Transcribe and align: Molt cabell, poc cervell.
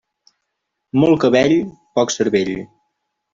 Molt 1.03 1.19
cabell, 1.25 1.53
poc 2.01 2.15
cervell. 2.17 2.51